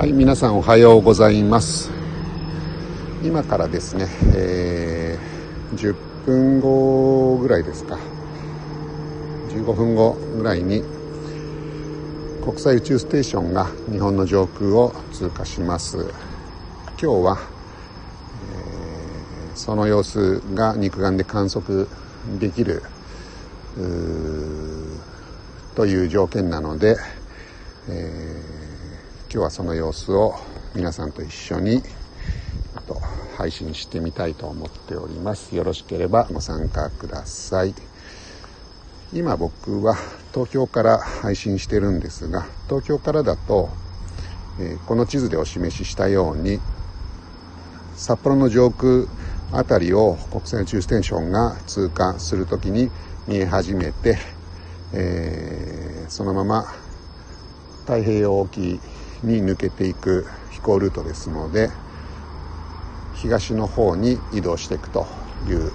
[0.00, 1.90] はい、皆さんおはようございます。
[3.22, 7.98] 今からですね、えー10分後ぐらいですか。
[9.50, 10.82] 15分後ぐらいに
[12.42, 15.98] 国際宇宙ステーションが日本の上空を通過します。
[16.98, 17.38] 今日は、
[18.54, 21.86] えーその様子が肉眼で観測
[22.38, 22.82] できる
[25.74, 26.96] という条件なので、
[27.90, 28.59] えー
[29.32, 30.34] 今日はその様子を
[30.74, 31.82] 皆さんと一緒に
[32.88, 32.96] と
[33.36, 35.54] 配信してみたいと思っております。
[35.54, 37.72] よろしければご参加ください。
[39.12, 39.94] 今僕は
[40.34, 43.68] 東京から配信してるんですが東京からだと、
[44.58, 46.58] えーこの地図でお示ししたように
[47.94, 49.06] 札幌の上空
[49.52, 52.90] あたりを国際宇宙ステーションが通過するときに
[53.28, 54.18] 見え始めて、
[54.92, 56.64] えーそのまま
[57.86, 58.80] 太平洋沖
[59.22, 61.70] に抜けていく飛行ルートですので
[63.14, 65.06] 東の方に移動していくと
[65.48, 65.70] いう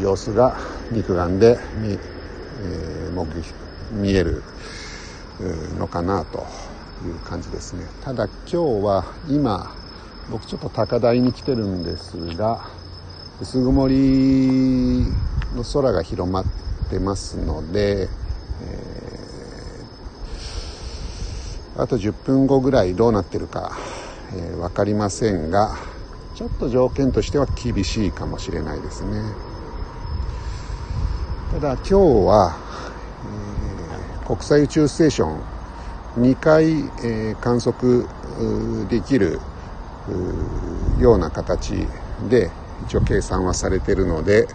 [0.00, 0.56] 様子が
[0.90, 3.54] 肉眼で見,、えー目撃
[3.92, 4.42] 見える
[5.78, 6.46] のかなと
[7.04, 7.84] いう感じですね。
[8.02, 9.74] ただ今日は今
[10.30, 12.64] 僕ちょっと高台に来てるんですが
[13.40, 15.04] 薄曇り
[15.54, 16.44] の空が広まっ
[16.90, 18.08] てますので、
[18.62, 19.02] えー
[21.76, 23.72] あと10分後ぐらいどうなってるか、
[24.34, 25.74] えー分かりませんが
[26.34, 29.20] ちょっと条件としては厳しいかもしれないですね。
[31.50, 31.94] ただ今日
[32.26, 32.56] は、
[33.24, 35.42] えー国際宇宙ステーション
[36.16, 36.64] 2回、
[37.04, 38.06] えー観測
[38.88, 39.40] できる
[41.00, 41.88] ような形
[42.28, 42.50] で
[42.86, 44.46] 一応計算はされてるので、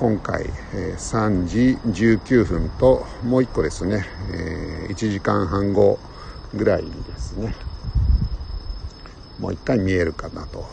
[0.00, 5.98] 今回、え3時19分ともう1個ですね、え1時間半後
[6.54, 7.54] ぐらいにですね。
[9.38, 10.64] もう1回見えるかなと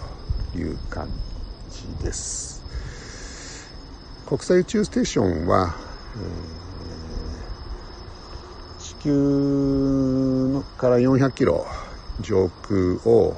[0.55, 1.09] いう感
[1.69, 2.63] じです。
[4.25, 5.75] 国際宇宙ステーションは、
[6.15, 6.19] え
[8.79, 9.11] 地球
[10.53, 11.67] のから400キロ
[12.21, 12.79] 上空
[13.11, 13.35] を、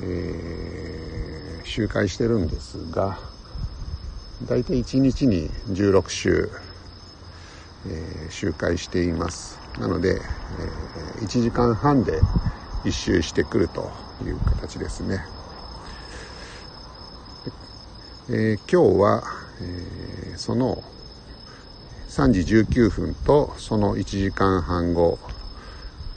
[0.00, 3.33] え周回してるんですが
[4.42, 6.50] 大体1日に16周、
[7.86, 9.60] えー周回しています。
[9.78, 12.24] なので、えー1時間半で
[12.84, 15.20] 1周してくるという形ですね、
[18.28, 19.22] えー今日は、
[19.60, 20.82] えーその
[22.08, 25.18] 3時19分とその1時間半後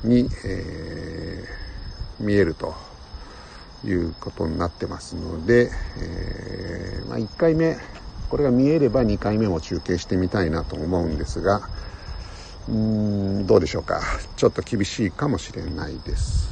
[0.03, 1.67] に、えー
[2.19, 2.75] 見えると
[3.83, 7.77] いうことになってますので、えーまあ、1回目
[8.29, 11.61] これが見えれば2回目も中継してみたいなと思うんですが
[12.67, 14.01] うーんどうでしょうか。
[14.35, 16.47] ちょっと厳しいかもしれないです。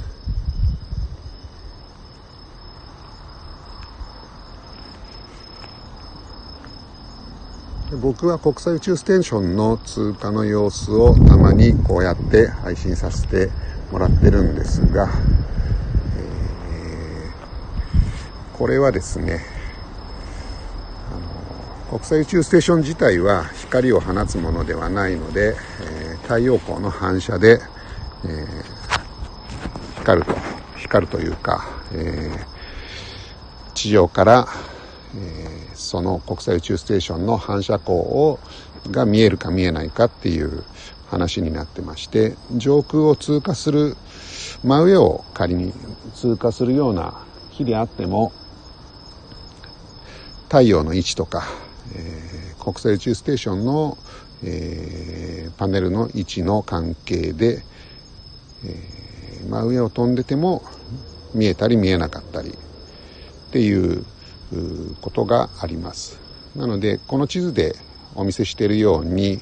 [8.01, 13.51] 僕は国際宇宙ステーションの通過の様子をたまにこうやって配信させて
[13.91, 15.07] もらってるんですが、
[16.17, 19.54] えーこれはですね
[21.89, 27.59] 国際宇宙ステーション自体は光を放つものではないので、えー太陽光の反射で、
[28.23, 30.35] えー光ると
[30.77, 31.63] 光るというか、
[31.93, 32.45] えー
[33.75, 34.47] 地上から、
[35.15, 38.39] えーその国際宇宙ステーションの反射光を
[38.89, 40.63] が見えるか見えないかっていう
[41.09, 43.95] 話になってまして上空を通過する
[44.63, 45.73] 真上を仮に
[46.15, 48.31] 通過するような日であっても
[50.49, 51.43] 太陽の位置とか、
[51.93, 53.97] えー国際宇宙ステーションの、
[54.43, 57.63] えーパネルの位置の関係で、
[58.65, 60.63] えー真上を飛んでても
[61.35, 64.03] 見えたり見えなかったりっていう
[65.01, 66.19] ことがあります。
[66.55, 67.75] なのでこの地図で
[68.15, 69.41] お見せしているように、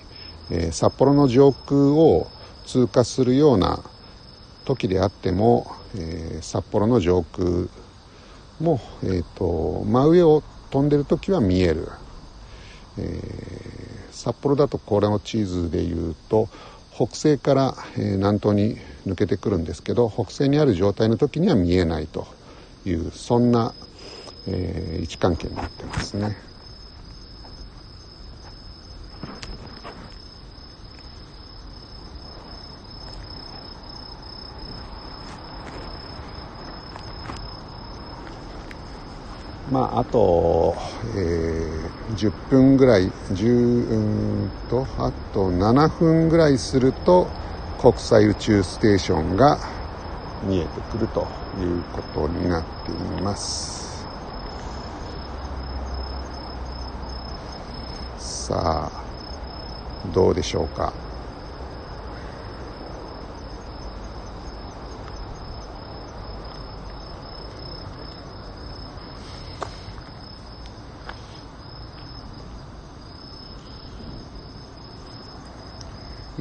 [0.51, 2.27] えー札幌の上空を
[2.65, 3.83] 通過するような
[4.65, 7.67] 時であっても、えー札幌の上空
[8.59, 11.87] も、えー、と真上を飛んでる時は見える、
[12.97, 13.53] えー
[14.13, 16.47] 札幌だとこれの地図でいうと
[16.93, 22.27] 北西から、え南東に抜けてくるんですけど北西にある状態の時には見えないと
[22.85, 23.73] いうそんな、
[24.47, 26.37] えー位置関係になってますね。
[39.71, 40.75] まあ、あと、
[41.15, 41.62] えー
[42.11, 47.27] 10分ぐらい、10うんと、あと7分ぐらいすると、
[47.81, 49.57] 国際宇宙ステーションが
[50.47, 51.21] 見えてくると
[51.59, 54.05] いうことになっています。
[58.17, 59.03] さあ
[60.13, 61.02] どうでしょうか？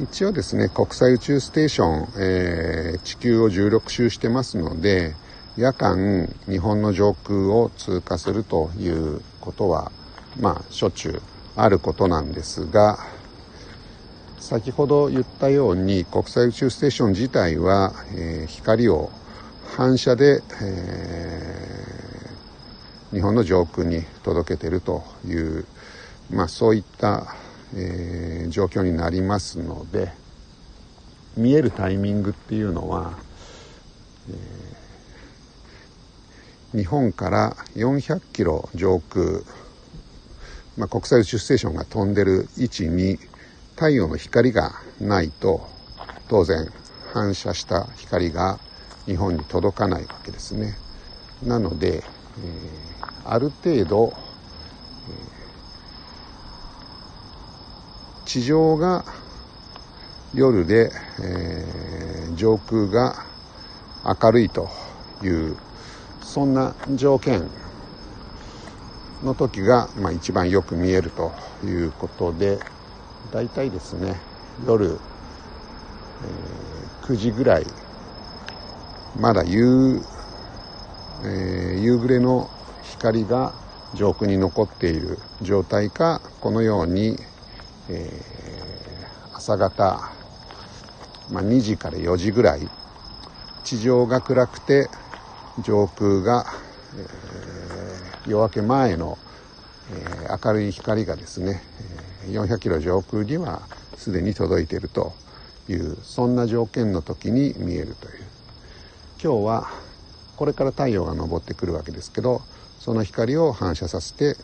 [0.03, 5.15] 一応ですね、国際宇宙ステーション、えー、地球を16周してますので、
[5.55, 9.93] 夜間日本の上空を通過するということは、
[10.41, 11.21] まあ、しょっちゅう
[11.55, 12.97] あることなんですが、
[14.39, 19.09] 先ほど言ったように国際宇宙ステーション自体は、えー、光を
[19.77, 25.65] 反射で、えー、日本の上空に届けてるという、
[26.29, 27.37] まあ、そういった
[27.75, 30.11] えー、状況になりますので
[31.35, 33.17] 見えるタイミングっていうのは、
[34.29, 39.25] えー、日本から400キロ上空、
[40.77, 43.17] まあ、国際宇宙ステーションが飛んでる位置に
[43.75, 45.67] 太陽の光がないと
[46.27, 46.71] 当然
[47.11, 48.59] 反射した光が
[49.05, 50.75] 日本に届かないわけですね。
[51.43, 52.03] なので、えー、
[53.25, 54.13] ある程度、
[55.09, 55.32] えー
[58.25, 59.05] 地上が
[60.33, 60.91] 夜で、
[61.21, 63.25] えー、上空が
[64.03, 64.69] 明るいと
[65.21, 65.55] いう
[66.21, 67.47] そんな条件
[69.23, 71.31] の時が、まあ、一番よく見えると
[71.63, 72.59] いうことで
[73.31, 74.19] 大体ですね
[74.65, 77.65] 夜、えー、9時ぐらい
[79.19, 80.01] まだ夕,、
[81.23, 82.49] えー、夕暮れの
[82.83, 83.53] 光が
[83.93, 87.17] 上空に残っている状態かこのように
[87.89, 89.99] えー、朝方、
[91.31, 92.69] まあ、2時から4時ぐらい
[93.63, 94.87] 地上が暗くて
[95.63, 96.45] 上空が、
[96.95, 99.17] えー、夜明け前の、
[99.91, 101.61] えー、明るい光がですね
[102.27, 103.61] 400キロ上空には
[103.97, 105.13] すでに届いていると
[105.67, 108.23] いうそんな条件の時に見えるという。
[109.21, 109.67] 今日は
[110.35, 112.41] これから太陽が昇ってくるわけですけど
[112.79, 114.35] その光を反射させて、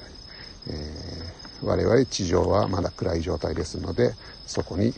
[0.68, 1.19] えー
[1.63, 4.13] 我々地上はまだ暗い状態ですので
[4.45, 4.94] そこに、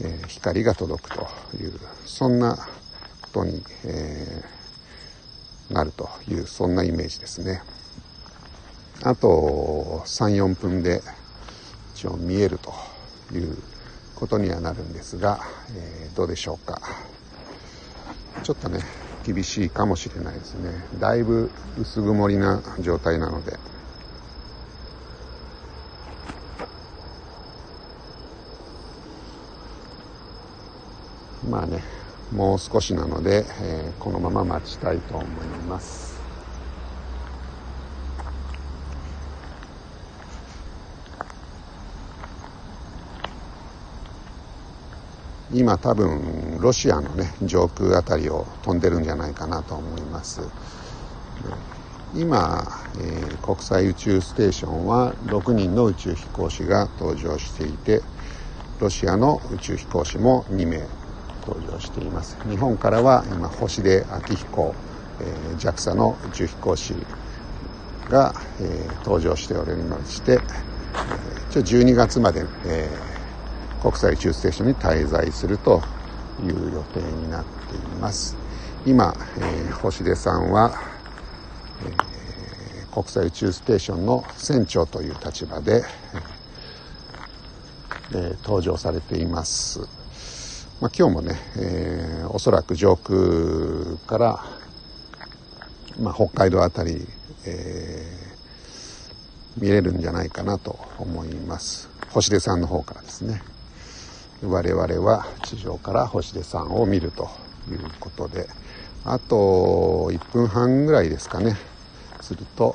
[0.00, 1.26] え、光が届くと
[1.56, 1.72] いう
[2.04, 2.62] そんなこ
[3.32, 4.42] とに、え、
[5.70, 7.62] なるというそんなイメージですね。
[9.02, 11.02] あと34分で
[11.94, 12.72] 一応見えると
[13.34, 13.56] いう
[14.14, 15.40] ことにはなるんですが、
[15.74, 16.80] えー、どうでしょうか。
[18.44, 18.80] ちょっとね
[19.24, 20.70] 厳しいかもしれないですね。
[21.00, 21.50] だいぶ
[21.80, 23.58] 薄曇りな状態なので。
[31.48, 31.82] まあね
[32.32, 35.28] もう少しなので、えー、このまま待ちたいと思い
[35.68, 36.12] ます。
[45.54, 50.40] 今多分ロシアのね上空あたりを飛んでるんじゃないかなと思います。
[52.14, 52.66] 今、
[52.98, 58.00] えー、国際宇宙ステーションは6人の宇宙飛行士が搭乗していて
[58.80, 61.01] ロシアの宇宙飛行士も2名。
[61.46, 62.36] 登場しています。
[62.48, 64.74] 日本からは今星出昭彦、
[65.20, 66.94] えー、JAXA の宇宙飛行士
[68.08, 70.40] が、えー、登場しておりまして、
[71.54, 75.82] えー、12月まで、えー、国際宇宙ステーションに滞在すると
[76.42, 78.36] いう予定になっています。
[78.86, 80.72] 今、えー、星出さんは、
[81.84, 85.84] えー、国際宇宙ステーションの船長という立場で、
[88.12, 90.01] えー、登場されています。
[90.82, 94.44] まあ、今日もね、えー、おそらく上空から、
[96.00, 97.06] まあ、北海道あたり、
[97.46, 101.88] えー、見れるんじゃないかなと思います。
[102.10, 103.42] 星出さんの方からですね。
[104.42, 107.30] 我々は地上から星出さんを見ると
[107.70, 108.48] いうことで。
[109.04, 111.56] あと1分半ぐらいですかね。
[112.20, 112.74] すると、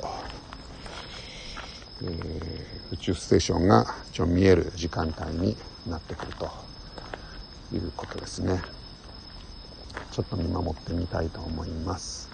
[2.04, 6.77] えー、宇宙ステーションがちょ見える時間帯になってくると。
[7.72, 8.60] いうことですね。
[10.12, 12.28] ちょっと見守ってみたいと思います。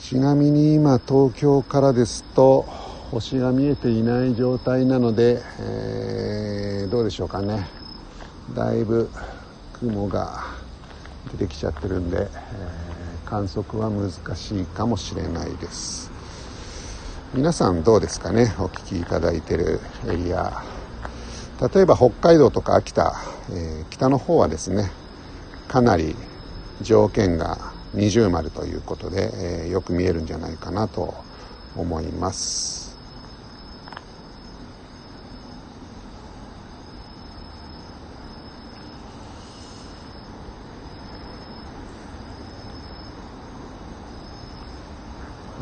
[0.00, 2.62] ちなみに今東京からですと
[3.10, 7.66] 星が見えていない状態なので、えー、どうでしょうかね。
[8.54, 9.08] だいぶ
[9.74, 10.44] 雲が
[11.32, 16.10] 出てきちゃってるんで、えー、観測は難しいかもしれないです。
[17.32, 18.54] 皆さんどうですかね。
[18.58, 20.62] お聞きいただいてるエリア。
[21.74, 23.14] 例えば北海道とか秋田、
[23.50, 24.90] えー、北の方はですね
[25.68, 26.16] かなり
[26.80, 31.14] 条件が二重丸ということで、えー、よく見えるんじゃないかなと
[31.76, 32.84] 思います。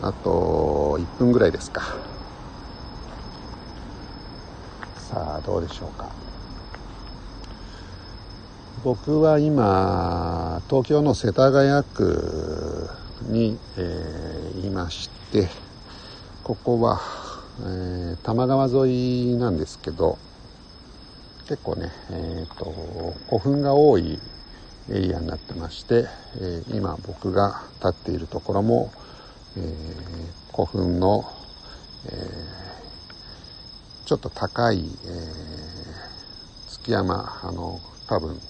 [0.03, 1.83] あと1分ぐらいですか
[4.97, 6.32] さあどうでしょうか
[8.85, 12.91] 僕は今東京の世田谷区
[13.29, 15.49] に、えー、いまして
[16.43, 17.01] ここは、
[17.61, 20.19] えー、多摩川沿いなんですけど
[21.49, 24.19] 結構ね、えーと、古墳が多い
[24.91, 26.07] エリアになってまして、
[26.41, 28.93] えー、今僕が立っているところも
[29.55, 31.25] えー、古墳の、
[32.07, 34.87] えー、ちょっと高い、えー、
[36.71, 38.41] 月山あの多分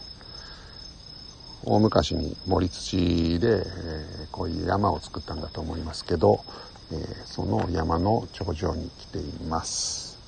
[1.65, 6.45] 大昔に盛り土で、え、こういう山を作ったんだと思いますけど、
[6.93, 10.19] え、その山の頂上に来ています。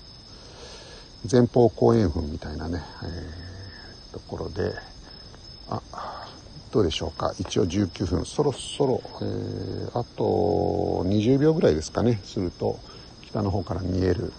[1.30, 4.74] 前方後円墳みたいなね、え、ところで
[5.68, 5.80] あ
[6.70, 7.32] どうでしょうか。
[7.38, 8.24] 一応19分。
[8.24, 12.20] そろそろ、えー、あと20秒ぐらいですかね。
[12.24, 12.78] すると
[13.22, 14.32] 北の方から見える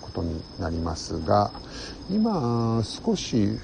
[0.00, 1.50] ことになりますが
[2.10, 3.58] 今少し、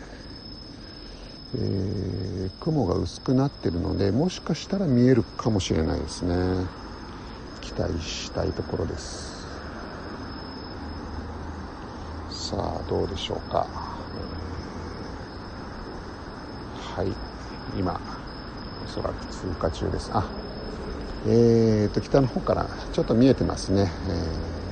[1.57, 6.35] えー、雲が薄くなってるのでもしかしたら見えるかもしれないですね。
[7.61, 9.39] 期待したいところです。
[12.29, 13.67] さあどうでしょうか、
[16.75, 17.17] はい。
[17.79, 18.01] 今
[18.85, 20.11] おそらく通過中です。
[20.13, 20.25] あ
[21.25, 24.68] えーと北の方からちょっと見えてますね、えー、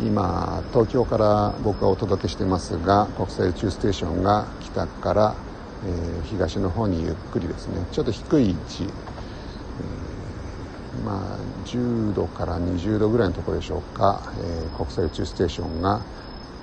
[0.00, 5.34] 今東京から僕がお届けしてますが国際宇宙ステーションが北から、
[5.84, 7.84] えー、東の方にゆっくりですね。
[7.90, 16.00] ちょっと低い位置、えー、まあ10度から20度ぐらいのところでしょうか、えー、国際宇宙ステーションが、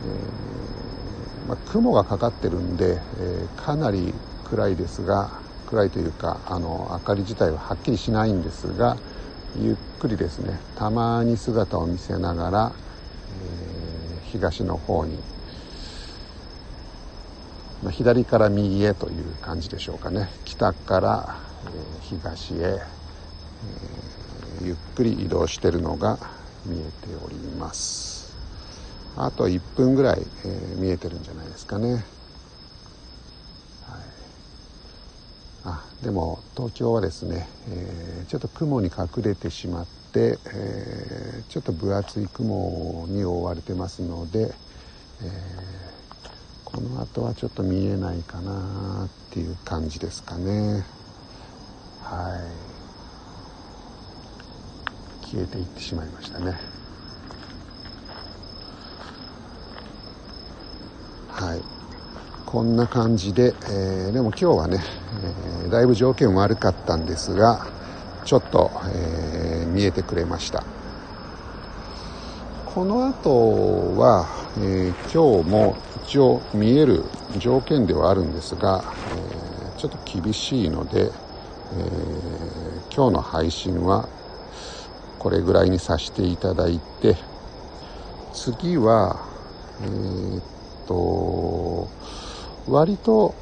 [0.05, 4.13] えまあ、雲がかかってるんで、え、かなり
[4.45, 5.29] 暗いですが
[5.67, 8.97] 暗いというかあの明かり自体ははっきりしないんですが
[9.61, 10.59] ゆっくりですね。
[10.75, 12.71] たまに姿を見せながら、
[13.43, 15.17] えー、東の方に、
[17.83, 20.29] まあ、左から右へという感じでしょうかね。
[20.45, 26.17] 北から、えー、東へ、えー、ゆっくり移動してるのが
[26.65, 28.35] 見えております。
[29.17, 32.03] あと1分ぐらい、え見えてるんじゃないですかね。
[35.67, 44.49] あでも東京はですね、えー、ちょっと雲に隠れてしまって、えー、ちょっと分厚い雲に覆われてますので、えー、
[46.63, 50.85] この後はちょっと見えないかなっていう感じですかね。
[52.01, 52.37] は
[55.23, 55.25] い。
[55.25, 56.53] 消えていってしまいましたね。
[61.29, 61.61] はい。
[62.45, 64.79] こんな感じで、えー、でも今日はね、
[65.63, 67.67] えー、だいぶ条件悪かったんですが
[68.23, 69.44] ちょっと、えー、
[69.75, 70.63] 見えてくれました。
[72.65, 74.25] この後は、
[74.57, 77.03] え今日も一応見える
[77.37, 78.83] 条件ではあるんですが、
[79.75, 81.11] えちょっと厳しいので、え
[82.95, 84.07] 今日の配信は
[85.19, 87.17] これぐらいにさせていただいて
[88.31, 89.19] 次は
[89.81, 90.43] えー、っ
[90.87, 91.89] と
[92.67, 93.33] 割と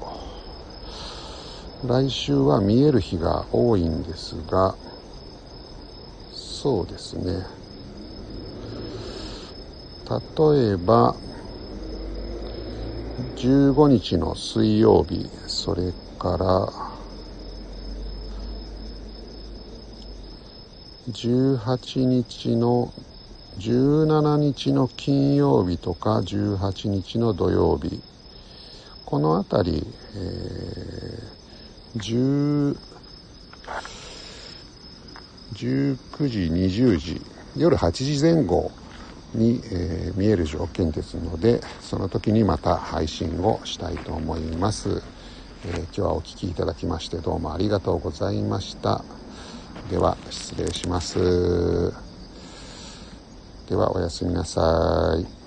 [1.85, 4.75] 来週は見える日が多いんですが
[6.63, 7.45] そうですね。
[10.09, 11.13] 例えば
[13.35, 16.69] 15日の水曜日それから
[21.11, 22.93] 18日の
[23.57, 28.01] 17日の金曜日とか18日の土曜日。
[29.03, 32.92] この辺り、えー、
[35.53, 37.21] 19時20時
[37.55, 38.71] 夜8時前後
[39.33, 45.01] に、えー、見える条件ですのでその時にまた配信をしたいと思います、
[45.65, 49.03] えー、今日はお聴きいただきましてどうもありがとうございました。
[49.89, 51.93] では失礼します。
[53.69, 55.42] ではおやすみなさい。